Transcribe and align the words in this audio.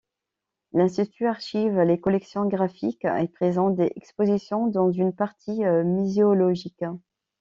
L'institut 0.73 1.27
archive 1.27 1.79
les 1.81 1.99
collections 1.99 2.47
graphiques 2.47 3.05
et 3.05 3.27
présente 3.27 3.75
des 3.75 3.91
expositions 3.95 4.65
dans 4.65 4.89
une 4.89 5.13
partie 5.13 5.63
muséologique. 5.63 6.83